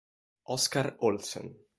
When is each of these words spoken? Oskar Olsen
Oskar 0.55 0.89
Olsen 1.05 1.55